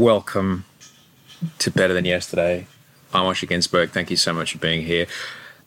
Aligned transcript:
Welcome 0.00 0.64
to 1.58 1.70
Better 1.70 1.92
Than 1.92 2.06
Yesterday. 2.06 2.66
I'm 3.12 3.24
Osher 3.24 3.46
Günsberg. 3.46 3.90
Thank 3.90 4.10
you 4.10 4.16
so 4.16 4.32
much 4.32 4.52
for 4.52 4.58
being 4.58 4.86
here. 4.86 5.06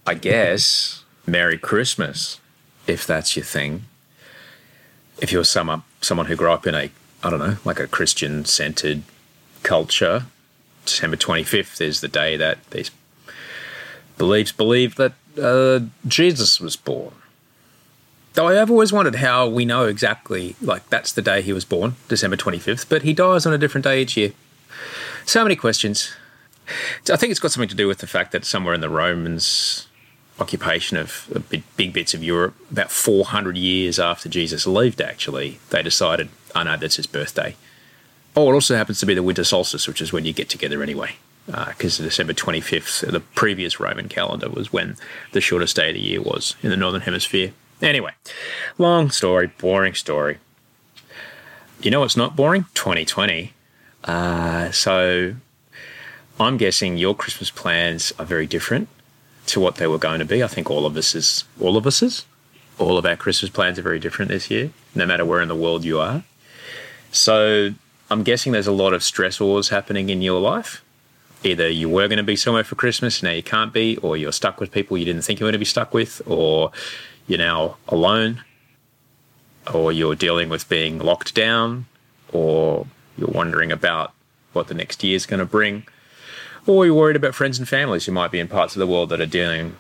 I 0.08 0.16
guess 0.16 1.04
Merry 1.28 1.60
Christmas, 1.60 2.40
if 2.88 3.06
that's 3.06 3.36
your 3.36 3.46
thing. 3.46 3.84
If 5.22 5.32
you're 5.32 5.44
some, 5.44 5.68
someone 5.68 5.84
someone 6.02 6.26
who 6.26 6.36
grew 6.36 6.52
up 6.52 6.66
in 6.66 6.74
a 6.74 6.90
I 7.24 7.30
don't 7.30 7.38
know, 7.38 7.58
like 7.64 7.80
a 7.80 7.86
Christian 7.86 8.44
centered 8.46 9.04
culture, 9.62 10.26
December 10.84 11.18
25th 11.18 11.80
is 11.80 12.02
the 12.02 12.08
day 12.08 12.36
that 12.36 12.58
these 12.72 12.90
beliefs 14.18 14.52
believe 14.52 14.96
that 14.96 15.14
uh, 15.40 15.82
Jesus 16.08 16.60
was 16.60 16.76
born. 16.76 17.14
Though 18.34 18.48
I 18.48 18.54
have 18.56 18.72
always 18.72 18.92
wondered 18.92 19.16
how 19.16 19.48
we 19.48 19.64
know 19.64 19.86
exactly, 19.86 20.56
like, 20.60 20.90
that's 20.90 21.12
the 21.12 21.22
day 21.22 21.42
he 21.42 21.54
was 21.54 21.66
born, 21.66 21.96
December 22.08 22.36
25th, 22.36 22.90
but 22.90 23.04
he 23.04 23.14
dies 23.14 23.46
on 23.46 23.54
a 23.54 23.60
different 23.60 23.84
day 23.84 24.02
each 24.02 24.18
year. 24.18 24.32
So 25.26 25.44
many 25.44 25.56
questions. 25.56 26.14
I 27.12 27.16
think 27.16 27.30
it's 27.30 27.40
got 27.40 27.52
something 27.52 27.70
to 27.70 27.76
do 27.76 27.88
with 27.88 28.00
the 28.00 28.08
fact 28.08 28.32
that 28.32 28.46
somewhere 28.46 28.74
in 28.74 28.82
the 28.82 28.90
Romans' 28.90 29.88
occupation 30.40 30.98
of 30.98 31.46
big 31.78 31.94
bits 31.94 32.14
of 32.14 32.24
Europe, 32.24 32.56
about 32.72 32.90
400 32.90 33.56
years 33.56 34.00
after 34.00 34.30
Jesus 34.30 34.66
lived, 34.66 35.00
actually, 35.00 35.60
they 35.70 35.84
decided, 35.84 36.30
oh 36.56 36.64
no, 36.64 36.76
that's 36.76 36.96
his 36.96 37.08
birthday. 37.08 37.56
Oh, 38.36 38.50
it 38.50 38.54
also 38.54 38.76
happens 38.76 39.00
to 39.00 39.06
be 39.06 39.14
the 39.14 39.22
winter 39.22 39.44
solstice, 39.44 39.88
which 39.88 40.02
is 40.02 40.12
when 40.12 40.26
you 40.26 40.34
get 40.34 40.50
together 40.50 40.82
anyway. 40.82 41.16
Because 41.46 42.00
uh, 42.00 42.04
December 42.04 42.34
25th, 42.34 43.12
the 43.12 43.20
previous 43.20 43.80
Roman 43.80 44.08
calendar, 44.08 44.50
was 44.50 44.74
when 44.74 44.96
the 45.34 45.42
shortest 45.42 45.76
day 45.76 45.90
of 45.90 45.96
the 45.96 46.02
year 46.02 46.22
was 46.22 46.56
in 46.64 46.70
the 46.70 46.78
Northern 46.78 47.02
Hemisphere. 47.02 47.54
Anyway, 47.84 48.14
long 48.78 49.12
story, 49.12 49.52
boring 49.58 49.94
story. 49.94 50.38
You 51.82 51.92
know 51.92 52.00
what's 52.00 52.16
not 52.16 52.34
boring? 52.34 52.66
2020. 52.76 53.52
Uh, 54.06 54.72
so 54.72 55.36
I'm 56.40 56.56
guessing 56.56 56.98
your 56.98 57.14
Christmas 57.14 57.52
plans 57.52 58.14
are 58.18 58.26
very 58.26 58.48
different 58.48 58.88
to 59.48 59.60
what 59.60 59.76
they 59.76 59.88
were 59.88 59.98
going 59.98 60.20
to 60.20 60.26
be. 60.26 60.42
I 60.42 60.48
think 60.48 60.72
all 60.72 60.86
of 60.86 60.96
us 60.96 61.14
is 61.14 61.44
all 61.60 61.76
of 61.76 61.86
us 61.86 62.02
is 62.02 62.26
all 62.80 62.98
of 62.98 63.06
our 63.06 63.18
Christmas 63.18 63.52
plans 63.52 63.78
are 63.78 63.84
very 63.84 64.00
different 64.00 64.30
this 64.30 64.50
year, 64.50 64.72
no 64.96 65.06
matter 65.06 65.26
where 65.26 65.42
in 65.42 65.50
the 65.50 65.56
world 65.56 65.84
you 65.84 66.00
are. 66.00 66.24
So 67.12 67.72
I'm 68.10 68.24
guessing 68.24 68.54
there's 68.54 68.66
a 68.66 68.72
lot 68.72 68.94
of 68.94 69.02
stressors 69.02 69.70
happening 69.70 70.10
in 70.10 70.22
your 70.22 70.40
life. 70.40 70.82
Either 71.44 71.68
you 71.68 71.90
were 71.90 72.08
going 72.08 72.18
to 72.18 72.24
be 72.24 72.38
somewhere 72.38 72.64
for 72.64 72.76
Christmas, 72.76 73.22
now 73.22 73.32
you 73.32 73.44
can't 73.44 73.74
be, 73.74 73.98
or 73.98 74.16
you're 74.16 74.32
stuck 74.32 74.62
with 74.62 74.72
people 74.72 74.98
you 74.98 75.04
didn't 75.04 75.24
think 75.24 75.42
you 75.42 75.46
were 75.46 75.50
going 75.50 75.60
to 75.60 75.60
be 75.60 75.66
stuck 75.66 75.94
with, 75.94 76.22
or 76.26 76.72
you're 77.28 77.40
now 77.40 77.78
alone, 77.88 78.44
or 79.74 79.92
you're 79.92 80.16
dealing 80.16 80.50
with 80.50 80.68
being 80.68 81.00
locked 81.00 81.34
down, 81.34 81.86
or 82.32 82.88
you're 83.18 83.30
wondering 83.30 83.72
about 83.72 84.14
what 84.54 84.68
the 84.68 84.74
next 84.74 85.04
year 85.04 85.16
is 85.16 85.26
going 85.26 85.40
to 85.40 85.46
bring, 85.46 85.86
or 86.66 86.86
you're 86.86 86.96
worried 86.96 87.16
about 87.16 87.36
friends 87.36 87.60
and 87.60 87.68
families 87.68 88.06
who 88.06 88.12
might 88.12 88.32
be 88.32 88.40
in 88.40 88.48
parts 88.48 88.76
of 88.76 88.80
the 88.80 88.88
world 88.88 89.10
that 89.10 89.22
are 89.22 89.26
dealing 89.26 89.76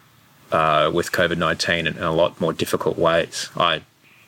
uh, 0.51 0.91
with 0.93 1.11
COVID 1.11 1.37
19 1.37 1.87
in, 1.87 1.97
in, 1.97 2.03
a 2.03 2.11
lot 2.11 2.39
more 2.39 2.53
difficult 2.53 2.97
ways. 2.97 3.49
I, 3.57 3.81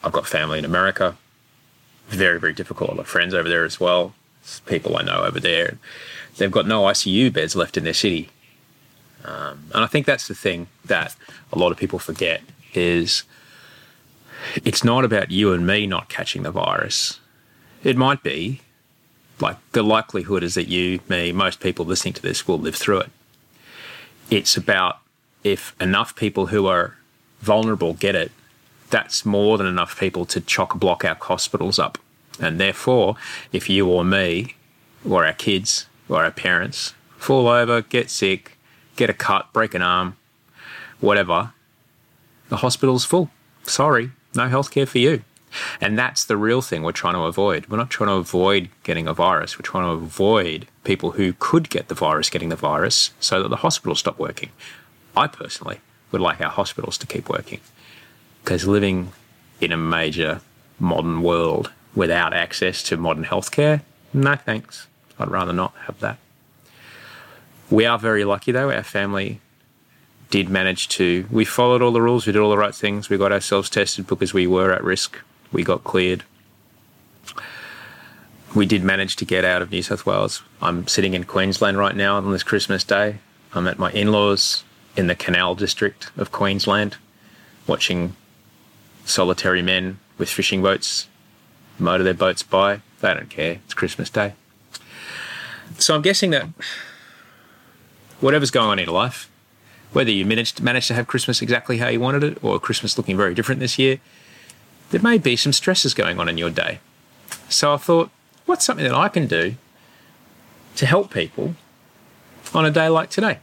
I've 0.03 0.11
got 0.11 0.27
family 0.27 0.59
in 0.59 0.65
America, 0.65 1.17
very, 2.07 2.39
very 2.39 2.53
difficult. 2.53 2.89
I've 2.91 2.97
got 2.97 3.07
friends 3.07 3.33
over 3.33 3.49
there 3.49 3.65
as 3.65 3.79
well, 3.79 4.13
people 4.65 4.97
I 4.97 5.03
know 5.03 5.23
over 5.23 5.39
there. 5.39 5.77
They've 6.37 6.51
got 6.51 6.67
no 6.67 6.83
ICU 6.83 7.31
beds 7.31 7.55
left 7.55 7.77
in 7.77 7.83
their 7.83 7.93
city. 7.93 8.29
Um, 9.23 9.65
and 9.73 9.83
I 9.83 9.87
think 9.87 10.05
that's 10.05 10.27
the 10.27 10.35
thing 10.35 10.67
that 10.83 11.15
a 11.51 11.57
lot 11.57 11.71
of 11.71 11.77
people 11.77 11.97
forget 11.97 12.41
is 12.77 13.23
it's 14.63 14.83
not 14.83 15.05
about 15.05 15.31
you 15.31 15.53
and 15.53 15.65
me 15.65 15.87
not 15.87 16.09
catching 16.09 16.43
the 16.43 16.51
virus. 16.51 17.19
It 17.83 17.97
might 17.97 18.23
be, 18.23 18.61
like 19.39 19.57
the 19.71 19.83
likelihood 19.83 20.43
is 20.43 20.55
that 20.55 20.67
you, 20.67 20.99
me, 21.09 21.31
most 21.31 21.59
people 21.59 21.85
listening 21.85 22.13
to 22.15 22.21
this 22.21 22.47
will 22.47 22.59
live 22.59 22.75
through 22.75 22.99
it. 23.01 23.09
It's 24.29 24.57
about 24.57 24.99
if 25.43 25.75
enough 25.79 26.15
people 26.15 26.47
who 26.47 26.65
are 26.67 26.95
vulnerable 27.41 27.93
get 27.93 28.15
it, 28.15 28.31
that's 28.89 29.25
more 29.25 29.57
than 29.57 29.67
enough 29.67 29.99
people 29.99 30.25
to 30.25 30.41
chock 30.41 30.79
block 30.79 31.03
our 31.05 31.15
hospitals 31.15 31.79
up. 31.79 31.97
And 32.39 32.59
therefore, 32.59 33.15
if 33.51 33.69
you 33.69 33.87
or 33.87 34.03
me, 34.03 34.55
or 35.07 35.25
our 35.25 35.33
kids, 35.33 35.87
or 36.09 36.23
our 36.23 36.31
parents 36.31 36.93
fall 37.17 37.47
over, 37.47 37.81
get 37.81 38.09
sick, 38.09 38.57
get 38.95 39.09
a 39.09 39.13
cut, 39.13 39.51
break 39.53 39.73
an 39.73 39.81
arm, 39.81 40.17
whatever, 40.99 41.53
the 42.49 42.57
hospital's 42.57 43.05
full. 43.05 43.29
Sorry, 43.63 44.11
no 44.35 44.47
healthcare 44.47 44.87
for 44.87 44.99
you. 44.99 45.23
And 45.79 45.97
that's 45.97 46.25
the 46.25 46.37
real 46.37 46.61
thing 46.61 46.83
we're 46.83 46.91
trying 46.91 47.13
to 47.13 47.21
avoid. 47.21 47.67
We're 47.67 47.77
not 47.77 47.89
trying 47.89 48.09
to 48.09 48.15
avoid 48.15 48.69
getting 48.83 49.07
a 49.07 49.13
virus. 49.13 49.57
We're 49.57 49.63
trying 49.63 49.85
to 49.85 50.03
avoid 50.03 50.67
people 50.83 51.11
who 51.11 51.33
could 51.39 51.69
get 51.69 51.87
the 51.87 51.95
virus 51.95 52.29
getting 52.29 52.49
the 52.49 52.55
virus 52.55 53.11
so 53.19 53.41
that 53.41 53.49
the 53.49 53.57
hospitals 53.57 53.99
stop 53.99 54.19
working. 54.19 54.49
I 55.15 55.27
personally 55.27 55.79
would 56.11 56.21
like 56.21 56.41
our 56.41 56.49
hospitals 56.49 56.97
to 56.99 57.07
keep 57.07 57.29
working 57.29 57.61
because 58.43 58.67
living 58.67 59.11
in 59.61 59.71
a 59.71 59.77
major 59.77 60.41
modern 60.79 61.21
world 61.21 61.71
without 61.95 62.33
access 62.33 62.83
to 62.83 62.97
modern 62.97 63.23
healthcare, 63.23 63.81
no 64.13 64.35
thanks. 64.35 64.87
I'd 65.17 65.31
rather 65.31 65.53
not 65.53 65.73
have 65.85 65.99
that. 66.01 66.17
We 67.69 67.85
are 67.85 67.97
very 67.97 68.25
lucky 68.25 68.51
though. 68.51 68.71
Our 68.71 68.83
family 68.83 69.39
did 70.29 70.49
manage 70.49 70.87
to, 70.89 71.25
we 71.29 71.45
followed 71.45 71.81
all 71.81 71.91
the 71.91 72.01
rules, 72.01 72.25
we 72.25 72.33
did 72.33 72.41
all 72.41 72.49
the 72.49 72.57
right 72.57 72.75
things, 72.75 73.09
we 73.09 73.17
got 73.17 73.31
ourselves 73.31 73.69
tested 73.69 74.07
because 74.07 74.33
we 74.33 74.47
were 74.47 74.71
at 74.73 74.83
risk, 74.83 75.19
we 75.51 75.63
got 75.63 75.83
cleared. 75.83 76.23
We 78.55 78.65
did 78.65 78.83
manage 78.83 79.17
to 79.17 79.25
get 79.25 79.43
out 79.43 79.61
of 79.61 79.71
New 79.71 79.81
South 79.81 80.05
Wales. 80.05 80.41
I'm 80.61 80.87
sitting 80.87 81.13
in 81.13 81.25
Queensland 81.25 81.77
right 81.77 81.95
now 81.95 82.15
on 82.15 82.31
this 82.31 82.43
Christmas 82.43 82.85
Day. 82.85 83.17
I'm 83.53 83.67
at 83.67 83.77
my 83.77 83.91
in 83.91 84.13
laws 84.13 84.63
in 84.95 85.07
the 85.07 85.15
Canal 85.15 85.55
District 85.55 86.09
of 86.15 86.31
Queensland, 86.31 86.95
watching 87.67 88.15
solitary 89.03 89.61
men 89.61 89.99
with 90.17 90.29
fishing 90.29 90.61
boats 90.61 91.07
motor 91.79 92.03
their 92.03 92.13
boats 92.13 92.43
by. 92.43 92.81
They 93.01 93.13
don't 93.13 93.29
care. 93.29 93.59
It's 93.65 93.73
Christmas 93.73 94.09
Day. 94.09 94.33
So 95.77 95.95
I'm 95.95 96.01
guessing 96.01 96.31
that 96.31 96.47
whatever's 98.21 98.51
going 98.51 98.69
on 98.69 98.79
in 98.79 98.87
life, 98.87 99.29
whether 99.93 100.11
you 100.11 100.25
managed, 100.25 100.61
managed 100.61 100.87
to 100.87 100.93
have 100.93 101.07
Christmas 101.07 101.41
exactly 101.41 101.77
how 101.77 101.87
you 101.87 101.99
wanted 101.99 102.23
it 102.23 102.43
or 102.43 102.59
Christmas 102.59 102.97
looking 102.97 103.17
very 103.17 103.33
different 103.33 103.59
this 103.59 103.79
year, 103.79 103.99
there 104.91 105.01
may 105.01 105.17
be 105.17 105.35
some 105.35 105.53
stresses 105.53 105.93
going 105.93 106.19
on 106.19 106.29
in 106.29 106.37
your 106.37 106.49
day. 106.49 106.79
So 107.49 107.73
I 107.73 107.77
thought, 107.77 108.09
what's 108.45 108.65
something 108.65 108.85
that 108.85 108.95
I 108.95 109.09
can 109.09 109.27
do 109.27 109.55
to 110.75 110.85
help 110.85 111.13
people 111.13 111.55
on 112.53 112.65
a 112.65 112.71
day 112.71 112.89
like 112.89 113.09
today? 113.09 113.39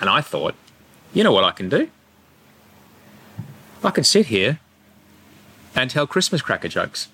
And 0.00 0.08
I 0.08 0.20
thought, 0.20 0.54
you 1.12 1.24
know 1.24 1.32
what 1.32 1.44
I 1.44 1.50
can 1.52 1.68
do? 1.68 1.88
I 3.82 3.90
can 3.90 4.04
sit 4.04 4.26
here 4.26 4.58
and 5.74 5.90
tell 5.90 6.06
Christmas 6.06 6.42
cracker 6.42 6.68
jokes. 6.68 7.08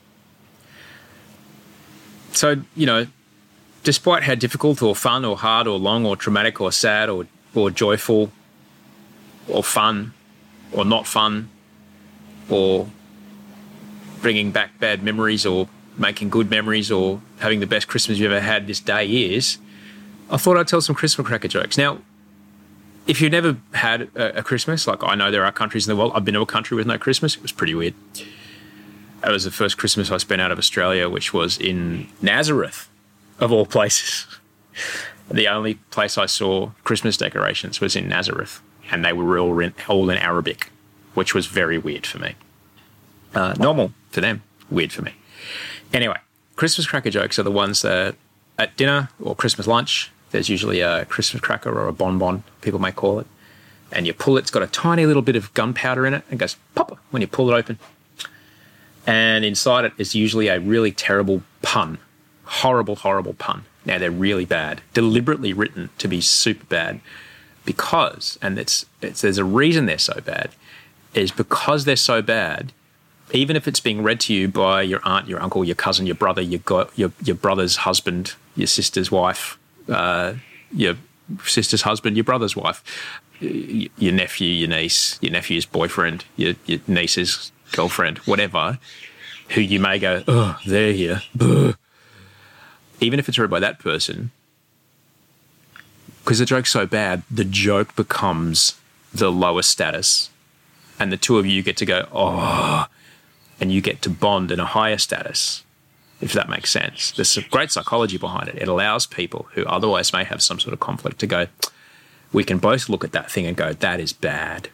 So, 2.33 2.63
you 2.75 2.87
know, 2.87 3.07
despite 3.85 4.25
how 4.25 4.35
difficult 4.35 4.83
or 4.83 4.97
fun 4.97 5.25
or 5.25 5.37
hard 5.37 5.67
or 5.67 5.79
long 5.79 6.05
or 6.05 6.17
traumatic 6.17 6.61
or 6.61 6.73
sad 6.73 7.09
or, 7.09 7.27
or 7.55 7.71
joyful 7.71 8.31
or 9.49 9.63
fun 9.63 10.13
or 10.73 10.85
not 10.85 11.07
fun 11.07 11.49
or 12.49 12.89
bringing 14.21 14.51
back 14.51 14.79
bad 14.81 15.03
memories 15.03 15.45
or 15.47 15.69
making 15.97 16.31
good 16.31 16.51
memories 16.51 16.91
or 16.91 17.21
having 17.39 17.61
the 17.61 17.67
best 17.67 17.89
Christmas 17.89 18.19
you've 18.19 18.33
ever 18.33 18.41
had 18.41 18.67
this 18.67 18.81
day 18.81 19.35
is, 19.35 19.59
I 20.31 20.37
thought 20.37 20.57
I'd 20.57 20.69
tell 20.69 20.81
some 20.81 20.95
Christmas 20.95 21.27
cracker 21.27 21.49
jokes. 21.49 21.79
Now, 21.79 21.99
if 23.07 23.21
you've 23.21 23.33
never 23.33 23.57
had 23.75 24.09
a, 24.15 24.39
a, 24.39 24.43
Christmas, 24.43 24.87
like 24.87 25.03
I 25.03 25.15
know 25.15 25.31
there 25.31 25.45
are 25.45 25.53
countries 25.53 25.87
in 25.87 25.95
the 25.95 25.97
world, 25.97 26.13
I've 26.15 26.25
been 26.25 26.35
to 26.35 26.41
a 26.41 26.47
country 26.47 26.77
with 26.77 26.87
no 26.87 26.99
Christmas, 26.99 27.37
it 27.37 27.43
was 27.43 27.53
pretty 27.53 27.75
weird. 27.75 27.95
That 29.21 29.31
was 29.31 29.45
the 29.45 29.51
first 29.51 29.79
Christmas 29.79 30.11
I 30.11 30.17
spent 30.17 30.41
out 30.41 30.51
of 30.51 30.59
Australia, 30.59 31.09
which 31.09 31.33
was 31.33 31.59
in 31.59 32.09
Nazareth, 32.21 32.89
of 33.39 33.53
all 33.53 33.67
places. 33.67 34.27
The 35.31 35.49
only 35.49 35.75
place 35.91 36.19
I 36.19 36.27
saw 36.27 36.71
Christmas 36.85 37.17
decorations 37.17 37.81
was 37.81 37.97
in 37.97 38.09
Nazareth, 38.09 38.61
and 38.91 39.05
they 39.05 39.13
were 39.13 39.39
all 39.39 39.59
in, 39.61 39.75
all 39.89 40.11
in 40.11 40.19
Arabic, 40.19 40.71
which 41.15 41.35
was 41.35 41.47
very 41.47 41.79
weird 41.79 42.07
for 42.07 42.19
me. 42.19 42.35
Uh, 43.35 43.55
normal 43.59 43.93
for 44.11 44.21
them, 44.21 44.43
weird 44.71 44.93
for 44.93 45.03
me. 45.03 45.13
Anyway, 45.93 46.19
Christmas 46.57 46.87
cracker 46.87 47.11
jokes 47.11 47.39
are 47.39 47.43
the 47.43 47.51
ones 47.51 47.83
that 47.83 48.17
at 48.59 48.77
dinner 48.77 49.09
or 49.21 49.35
Christmas 49.35 49.67
lunch 49.67 50.13
there's 50.35 50.49
usually 50.49 50.81
a 50.81 51.05
Christmas 51.05 51.41
cracker 51.41 51.71
or 51.71 51.87
a 51.87 51.93
bonbon, 51.93 52.43
people 52.61 52.81
may 52.81 52.91
call 52.91 53.21
it. 53.21 53.27
And 53.93 54.05
you 54.05 54.13
pull 54.13 54.37
it, 54.37 54.41
it's 54.41 54.51
got 54.51 54.65
a 54.65 54.67
tiny 54.67 55.07
little 55.07 55.23
bit 55.23 55.37
of 55.37 55.55
gunpowder 55.55 56.05
in 56.05 56.13
it 56.13 56.25
and 56.29 56.41
goes 56.41 56.57
pop 56.75 56.99
when 57.13 57.23
you 57.23 57.29
pull 57.29 57.49
it 57.53 57.55
open. 57.55 57.79
And 59.07 59.45
inside 59.45 59.85
it 59.85 59.93
is 59.97 60.17
usually 60.17 60.49
a 60.49 60.59
really 60.59 60.91
terrible 60.91 61.45
pun. 61.63 61.99
Horrible, 62.47 62.97
horrible 62.97 63.35
pun. 63.35 63.65
Now 63.85 63.99
they're 63.99 64.11
really 64.11 64.45
bad, 64.45 64.81
deliberately 64.93 65.53
written 65.53 65.91
to 65.99 66.09
be 66.09 66.21
super 66.21 66.65
bad 66.65 67.01
because, 67.65 68.39
and 68.43 68.59
it's, 68.59 68.87
it's 69.01 69.21
there's 69.21 69.39
a 69.39 69.45
reason 69.45 69.87
they're 69.87 69.99
so 69.99 70.21
bad, 70.21 70.51
is 71.15 71.31
because 71.31 71.85
they're 71.85 71.97
so 71.97 72.21
bad, 72.23 72.73
even 73.33 73.57
if 73.57 73.67
it's 73.67 73.81
being 73.81 74.03
read 74.03 74.21
to 74.21 74.35
you 74.35 74.49
by 74.49 74.83
your 74.83 75.01
aunt, 75.05 75.29
your 75.29 75.41
uncle, 75.41 75.65
your 75.65 75.75
cousin, 75.75 76.07
your 76.07 76.15
brother, 76.15 76.43
your, 76.43 76.61
go- 76.61 76.91
your, 76.95 77.13
your 77.23 77.37
brother's 77.37 77.77
husband, 77.77 78.35
your 78.57 78.67
sister's 78.67 79.11
wife, 79.11 79.59
uh, 79.89 80.35
your 80.73 80.95
sister's 81.45 81.83
husband, 81.83 82.17
your 82.17 82.25
brother's 82.25 82.55
wife, 82.55 82.83
your 83.41 84.13
nephew, 84.13 84.49
your 84.49 84.69
niece, 84.69 85.19
your 85.21 85.33
nephew's 85.33 85.67
boyfriend, 85.67 86.25
your, 86.37 86.55
your 86.67 86.81
niece's 86.87 87.51
girlfriend, 87.73 88.19
whatever, 88.19 88.79
who 89.51 89.61
you 89.61 89.81
may 89.81 89.99
go, 89.99 90.23
oh, 90.29 90.59
they're 90.67 90.93
here. 90.93 91.23
Even 93.01 93.19
if 93.19 93.29
it's 93.29 93.39
read 93.39 93.51
by 93.51 93.61
that 93.61 93.79
person, 93.79 94.31
because 96.23 96.39
the 96.39 96.47
joke's 96.47 96.73
so 96.73 96.87
bad, 96.87 97.23
the 97.31 97.45
joke 97.45 97.95
becomes 97.97 98.79
the 99.13 99.31
lowest 99.31 99.71
status. 99.71 100.31
And 100.99 101.13
the 101.13 101.17
two 101.17 101.39
of 101.39 101.47
you 101.47 101.63
get 101.63 101.77
to 101.79 101.87
go, 101.87 102.09
oh, 102.13 102.87
and 103.61 103.73
you 103.73 103.81
get 103.81 104.01
to 104.03 104.11
bond 104.11 104.51
in 104.51 104.61
a 104.61 104.65
higher 104.65 104.99
status 104.99 105.65
if 106.21 106.33
that 106.33 106.49
makes 106.49 106.71
sense. 106.71 107.13
There's 107.13 107.29
some 107.29 107.45
great 107.51 107.71
psychology 107.71 108.17
behind 108.17 108.49
it. 108.49 108.57
It 108.57 108.67
allows 108.67 109.07
people 109.07 109.47
who 109.53 109.65
otherwise 109.67 110.13
may 110.13 110.25
have 110.25 110.43
some 110.43 110.59
sort 110.59 110.73
of 110.73 110.81
conflict 110.81 111.19
to 111.21 111.27
go, 111.27 111.49
we 112.33 112.45
can 112.45 112.59
both 112.59 112.89
look 112.89 113.05
at 113.05 113.13
that 113.13 113.31
thing 113.31 113.47
and 113.47 113.57
go, 113.57 113.75
that 113.75 114.01
is 114.01 114.13
bad. 114.13 114.71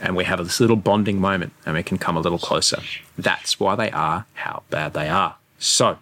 And 0.00 0.16
we 0.16 0.24
have 0.24 0.38
this 0.38 0.60
little 0.60 0.76
bonding 0.76 1.20
moment 1.20 1.52
and 1.66 1.76
we 1.76 1.82
can 1.82 1.98
come 1.98 2.16
a 2.16 2.20
little 2.20 2.38
closer. 2.38 2.80
That's 3.16 3.60
why 3.60 3.76
they 3.76 3.90
are 3.90 4.24
how 4.34 4.62
bad 4.70 4.94
they 4.94 5.08
are. 5.08 5.36
So, 5.58 5.98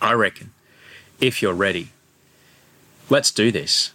I 0.00 0.12
reckon 0.12 0.50
if 1.24 1.40
you're 1.40 1.54
ready, 1.54 1.88
let's 3.08 3.30
do 3.30 3.50
this. 3.50 3.92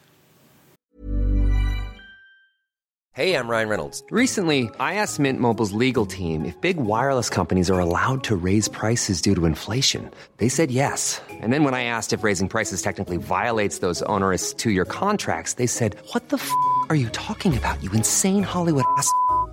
Hey, 3.14 3.36
I'm 3.36 3.50
Ryan 3.50 3.70
Reynolds. 3.70 4.02
Recently, 4.12 4.70
I 4.80 4.94
asked 4.96 5.20
Mint 5.20 5.42
Mobile's 5.42 5.74
legal 5.74 6.06
team 6.06 6.46
if 6.46 6.60
big 6.62 6.78
wireless 6.78 7.30
companies 7.30 7.70
are 7.70 7.80
allowed 7.80 8.24
to 8.24 8.36
raise 8.36 8.70
prices 8.70 9.22
due 9.22 9.36
to 9.36 9.46
inflation. 9.46 10.10
They 10.38 10.48
said 10.48 10.72
yes. 10.72 11.22
And 11.30 11.52
then 11.52 11.66
when 11.66 11.74
I 11.74 11.84
asked 11.84 12.14
if 12.14 12.24
raising 12.24 12.48
prices 12.48 12.82
technically 12.82 13.18
violates 13.18 13.80
those 13.80 14.02
onerous 14.04 14.54
two 14.54 14.72
year 14.72 14.86
contracts, 14.86 15.54
they 15.54 15.68
said, 15.68 15.98
What 16.14 16.30
the 16.30 16.38
f 16.38 16.50
are 16.90 16.96
you 16.96 17.10
talking 17.10 17.58
about, 17.58 17.84
you 17.84 17.92
insane 17.92 18.44
Hollywood 18.44 18.86
ass? 18.98 19.12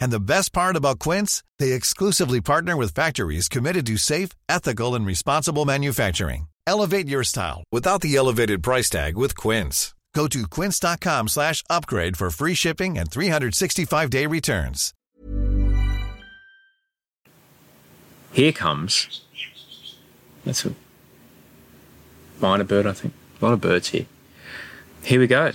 And 0.00 0.10
the 0.10 0.18
best 0.18 0.52
part 0.52 0.76
about 0.76 0.98
Quince, 0.98 1.44
they 1.58 1.72
exclusively 1.72 2.40
partner 2.40 2.76
with 2.76 2.94
factories 2.94 3.48
committed 3.48 3.86
to 3.86 3.96
safe, 3.96 4.30
ethical, 4.48 4.94
and 4.94 5.06
responsible 5.06 5.64
manufacturing. 5.64 6.48
Elevate 6.66 7.08
your 7.08 7.24
style 7.24 7.62
without 7.70 8.00
the 8.00 8.16
elevated 8.16 8.62
price 8.62 8.90
tag 8.90 9.16
with 9.16 9.36
Quince. 9.36 9.94
Go 10.14 10.26
to 10.28 10.46
quince.com 10.46 11.28
slash 11.28 11.62
upgrade 11.70 12.16
for 12.16 12.30
free 12.30 12.54
shipping 12.54 12.98
and 12.98 13.10
365-day 13.10 14.26
returns. 14.26 14.92
Here 18.32 18.52
comes... 18.52 19.22
That's 20.44 20.64
a 20.64 20.74
myna 22.40 22.66
bird, 22.66 22.86
I 22.86 22.92
think. 22.92 23.12
A 23.40 23.44
lot 23.44 23.52
of 23.52 23.60
birds 23.60 23.88
here. 23.88 24.06
Here 25.02 25.20
we 25.20 25.26
go. 25.26 25.52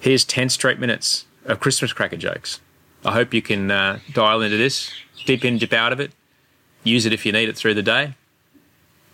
Here's 0.00 0.24
10 0.24 0.48
straight 0.48 0.78
minutes 0.78 1.26
of 1.44 1.60
Christmas 1.60 1.92
cracker 1.92 2.16
jokes. 2.16 2.60
I 3.04 3.12
hope 3.12 3.32
you 3.32 3.42
can 3.42 3.70
uh, 3.70 4.00
dial 4.12 4.42
into 4.42 4.56
this, 4.56 4.90
dip 5.24 5.44
in, 5.44 5.58
dip 5.58 5.72
out 5.72 5.92
of 5.92 6.00
it, 6.00 6.12
use 6.82 7.06
it 7.06 7.12
if 7.12 7.24
you 7.24 7.32
need 7.32 7.48
it 7.48 7.56
through 7.56 7.74
the 7.74 7.82
day, 7.82 8.14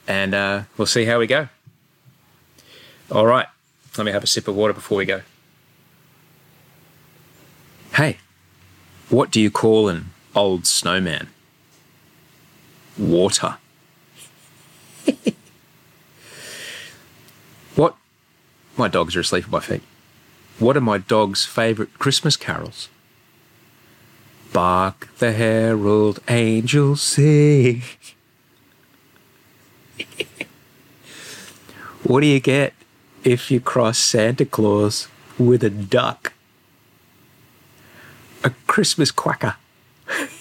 and 0.09 0.35
uh, 0.35 0.63
we'll 0.77 0.87
see 0.87 1.05
how 1.05 1.19
we 1.19 1.27
go. 1.27 1.49
All 3.11 3.27
right, 3.27 3.47
let 3.99 4.05
me 4.05 4.13
have 4.13 4.25
a 4.25 4.27
sip 4.27 4.49
of 4.49 4.57
water 4.57 4.73
before 4.73 4.99
we 4.99 5.05
go. 5.05 5.21
Hey, 7.95 8.19
what 9.09 9.31
do 9.31 9.41
you 9.41 9.51
call 9.51 9.89
an 9.89 10.07
old 10.35 10.67
snowman? 10.67 11.29
Water. 12.99 13.59
what? 17.75 17.97
My 18.77 18.89
dogs 18.89 19.15
are 19.15 19.21
asleep 19.21 19.45
at 19.45 19.51
my 19.51 19.61
feet. 19.61 19.83
What 20.59 20.77
are 20.77 20.81
my 20.81 20.99
dog's 20.99 21.45
favourite 21.45 21.99
Christmas 21.99 22.37
carols? 22.37 22.89
Bark 24.55 25.09
the 25.19 25.33
herald 25.33 26.21
angels 26.29 27.03
sing. 27.03 27.83
what 32.05 32.21
do 32.21 32.29
you 32.29 32.39
get 32.39 32.73
if 33.25 33.51
you 33.51 33.59
cross 33.59 33.99
Santa 33.99 34.47
Claus 34.47 35.09
with 35.39 35.65
a 35.65 35.71
duck? 35.71 36.35
A 38.45 38.51
Christmas 38.69 39.11
quacker. 39.11 39.57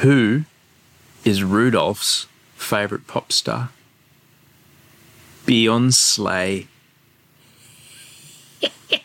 Who 0.00 0.44
is 1.24 1.42
Rudolph's 1.42 2.26
favourite 2.54 3.06
pop 3.06 3.32
star? 3.32 3.70
Beyond 5.46 5.94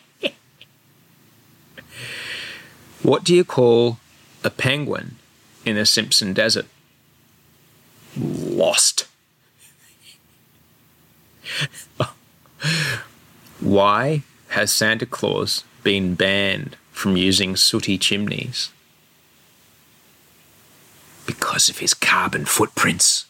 what 3.02 3.24
do 3.24 3.34
you 3.34 3.44
call 3.44 3.98
a 4.42 4.50
penguin 4.50 5.16
in 5.64 5.76
the 5.76 5.86
Simpson 5.86 6.32
Desert? 6.32 6.66
Lost. 8.16 9.06
Why 13.60 14.22
has 14.48 14.72
Santa 14.72 15.06
Claus 15.06 15.64
been 15.82 16.14
banned 16.14 16.76
from 16.92 17.16
using 17.16 17.56
sooty 17.56 17.98
chimneys? 17.98 18.70
Because 21.26 21.68
of 21.68 21.78
his 21.78 21.94
carbon 21.94 22.44
footprints. 22.46 23.26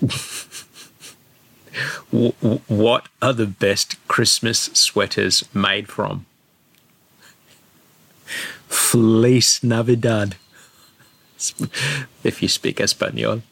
what 2.10 3.08
are 3.20 3.32
the 3.32 3.46
best 3.46 3.96
Christmas 4.08 4.70
sweaters 4.72 5.44
made 5.54 5.88
from? 5.88 6.26
Feliz 8.68 9.60
Navidad. 9.62 10.36
If 12.22 12.42
you 12.42 12.48
speak 12.48 12.80
Espanol. 12.80 13.42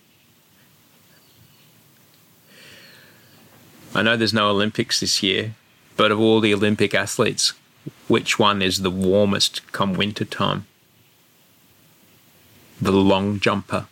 I 3.95 4.03
know 4.03 4.17
there's 4.17 4.35
no 4.35 4.51
Olympics 4.51 5.01
this 5.01 5.23
year, 5.23 5.55
but 5.97 6.13
of 6.13 6.21
all 6.21 6.41
the 6.41 6.53
Olympic 6.55 6.95
athletes, 6.95 7.55
which 8.07 8.39
one 8.39 8.63
is 8.63 8.83
the 8.83 8.91
warmest 8.91 9.73
come 9.73 9.95
winter 9.95 10.25
time? 10.25 10.67
The 12.81 12.93
long 12.93 13.41
jumper. 13.41 13.87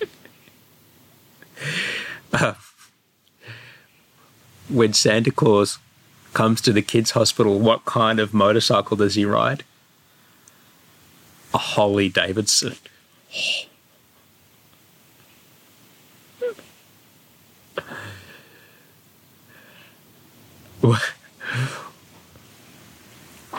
when 4.68 4.92
Santa 4.92 5.30
Claus 5.30 5.78
comes 6.32 6.60
to 6.62 6.72
the 6.72 6.82
kids' 6.82 7.12
hospital, 7.12 7.58
what 7.58 7.84
kind 7.84 8.20
of 8.20 8.34
motorcycle 8.34 8.96
does 8.96 9.14
he 9.14 9.24
ride? 9.24 9.64
A 11.54 11.58
Harley 11.58 12.08
Davidson. 12.08 12.76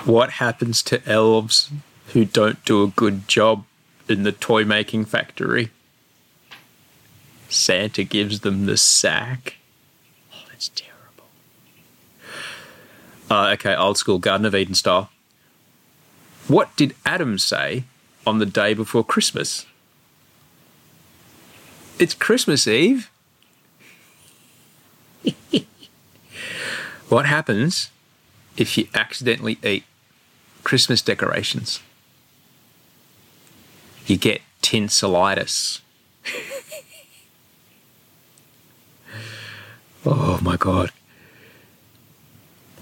what 0.06 0.30
happens 0.32 0.82
to 0.84 1.06
elves 1.10 1.70
who 2.14 2.26
don't 2.26 2.64
do 2.64 2.84
a 2.84 2.88
good 2.88 3.28
job 3.28 3.66
in 4.08 4.24
the 4.24 4.32
toy 4.32 4.64
making 4.64 5.06
factory? 5.06 5.70
Santa 7.50 8.04
gives 8.04 8.42
them 8.42 8.66
the 8.66 8.78
sack. 8.78 9.56
Oh, 10.34 10.44
that's 10.50 10.70
terrible. 10.70 11.26
Uh, 13.30 13.52
okay, 13.54 13.76
old 13.76 13.98
school 13.98 14.20
Garden 14.20 14.46
of 14.46 14.56
Eden 14.56 14.76
style. 14.76 15.10
What 16.48 16.76
did 16.76 16.96
Adam 17.06 17.38
say 17.38 17.84
on 18.26 18.40
the 18.40 18.46
day 18.46 18.74
before 18.74 19.04
Christmas? 19.04 19.66
It's 22.00 22.14
Christmas 22.14 22.68
Eve. 22.68 23.10
what 27.10 27.26
happens 27.26 27.90
if 28.56 28.78
you 28.78 28.88
accidentally 28.94 29.58
eat 29.64 29.84
Christmas 30.64 31.02
decorations? 31.02 31.82
You 34.06 34.18
get 34.18 34.42
tinselitis. 34.62 35.82
Oh 40.10 40.40
my 40.42 40.56
god. 40.56 40.92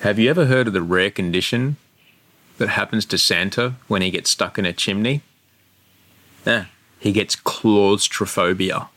Have 0.02 0.20
you 0.20 0.30
ever 0.30 0.46
heard 0.46 0.68
of 0.68 0.74
the 0.74 0.82
rare 0.82 1.10
condition 1.10 1.78
that 2.58 2.70
happens 2.70 3.06
to 3.06 3.18
Santa 3.18 3.76
when 3.88 4.02
he 4.02 4.12
gets 4.12 4.30
stuck 4.30 4.60
in 4.60 4.66
a 4.66 4.74
chimney? 4.74 5.22
Yeah, 6.46 6.66
he 7.00 7.12
gets 7.12 7.36
claustrophobia. 7.36 8.90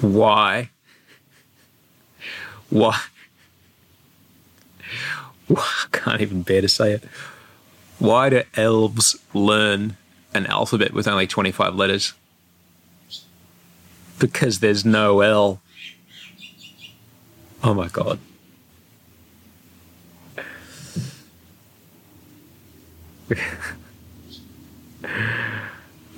Why? 0.00 0.70
Why? 2.70 3.00
I 5.50 5.86
can't 5.92 6.20
even 6.20 6.42
bear 6.42 6.60
to 6.60 6.68
say 6.68 6.92
it. 6.92 7.04
Why 8.02 8.30
do 8.30 8.42
elves 8.56 9.16
learn 9.32 9.96
an 10.34 10.46
alphabet 10.46 10.92
with 10.92 11.06
only 11.06 11.28
25 11.28 11.76
letters? 11.76 12.14
Because 14.18 14.58
there's 14.58 14.84
no 14.84 15.20
L. 15.20 15.60
Oh 17.62 17.74
my 17.74 17.86
god. 17.86 18.18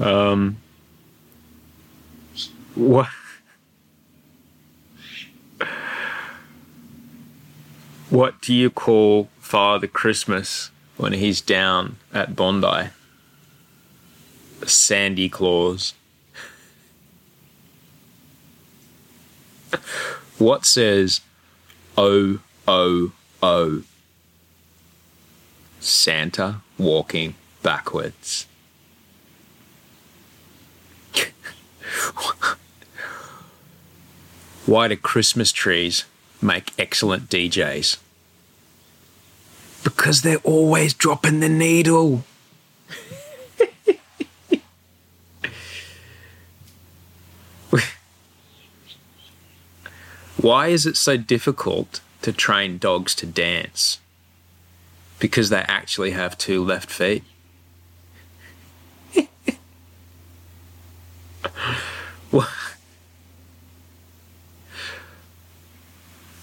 um 0.00 0.56
what 2.74 3.08
what 8.08 8.40
do 8.40 8.54
you 8.54 8.70
call 8.70 9.28
Father 9.38 9.86
Christmas 9.86 10.70
when 10.96 11.12
he's 11.12 11.40
down 11.40 11.96
at 12.12 12.36
Bondi? 12.36 12.90
Sandy 14.66 15.28
claws. 15.28 15.94
what 20.38 20.64
says 20.64 21.20
O 21.96 22.38
O 22.66 23.12
O? 23.42 23.82
Santa 25.80 26.60
walking 26.78 27.34
backwards. 27.62 28.46
Why 34.66 34.88
do 34.88 34.96
Christmas 34.96 35.52
trees 35.52 36.06
make 36.40 36.72
excellent 36.78 37.28
DJs? 37.28 37.98
Because 39.96 40.22
they're 40.22 40.38
always 40.38 40.94
dropping 40.94 41.40
the 41.40 41.48
needle. 41.48 42.24
Why 50.36 50.66
is 50.68 50.84
it 50.84 50.96
so 50.96 51.16
difficult 51.16 52.00
to 52.20 52.32
train 52.32 52.76
dogs 52.76 53.14
to 53.14 53.24
dance? 53.24 53.98
Because 55.18 55.48
they 55.48 55.60
actually 55.60 56.10
have 56.10 56.36
two 56.36 56.62
left 56.62 56.90
feet. 56.90 57.24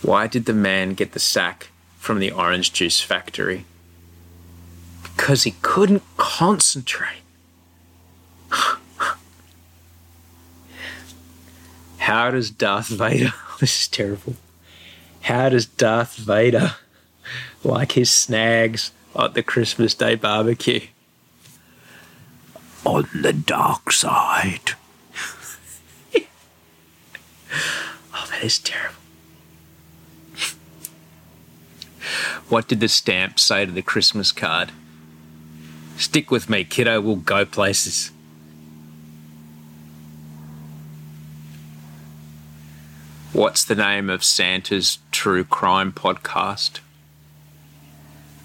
Why 0.01 0.27
did 0.27 0.45
the 0.45 0.53
man 0.53 0.93
get 0.93 1.11
the 1.11 1.19
sack 1.19 1.70
from 2.01 2.17
the 2.17 2.31
orange 2.31 2.73
juice 2.73 2.99
factory? 2.99 3.63
Because 5.03 5.43
he 5.43 5.51
couldn't 5.61 6.01
concentrate. 6.17 7.21
How 11.99 12.31
does 12.31 12.49
Darth 12.49 12.87
Vader 12.87 13.31
this 13.59 13.81
is 13.81 13.87
terrible. 13.87 14.33
How 15.21 15.49
does 15.49 15.67
Darth 15.67 16.15
Vader 16.15 16.73
like 17.63 17.91
his 17.91 18.09
snags 18.09 18.91
at 19.15 19.35
the 19.35 19.43
Christmas 19.43 19.93
Day 19.93 20.15
barbecue? 20.15 20.87
On 22.83 23.07
the 23.13 23.31
dark 23.33 23.91
side. 23.91 24.71
oh, 26.15 26.25
that 28.31 28.43
is 28.43 28.57
terrible. 28.57 29.00
What 32.51 32.67
did 32.67 32.79
the 32.79 32.87
stamp 32.87 33.39
say 33.39 33.65
to 33.65 33.71
the 33.71 33.81
Christmas 33.81 34.31
card? 34.31 34.71
Stick 35.97 36.29
with 36.29 36.49
me, 36.49 36.63
kiddo, 36.63 36.99
we'll 37.01 37.15
go 37.15 37.45
places. 37.45 38.11
What's 43.33 43.63
the 43.63 43.75
name 43.75 44.09
of 44.09 44.23
Santa's 44.23 44.99
true 45.11 45.43
crime 45.43 45.93
podcast? 45.93 46.79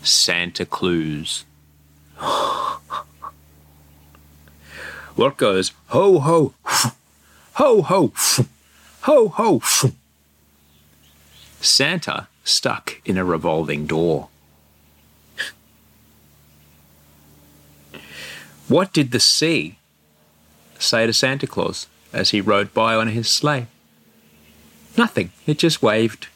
Santa 0.02 0.64
Clues. 0.64 1.44
what 5.16 5.36
goes 5.36 5.72
ho 5.88 6.20
ho 6.20 6.54
Ho, 7.56 7.80
ho, 7.80 8.12
ho, 9.00 9.28
ho. 9.28 9.62
Santa 11.62 12.28
stuck 12.46 13.00
in 13.04 13.18
a 13.18 13.24
revolving 13.24 13.86
door. 13.86 14.28
What 18.68 18.92
did 18.92 19.10
the 19.10 19.20
sea 19.20 19.78
say 20.78 21.06
to 21.06 21.12
Santa 21.12 21.46
Claus 21.46 21.86
as 22.12 22.30
he 22.30 22.40
rode 22.40 22.74
by 22.74 22.94
on 22.94 23.08
his 23.08 23.28
sleigh? 23.28 23.66
Nothing. 24.96 25.30
It 25.46 25.58
just 25.58 25.82
waved. 25.82 26.28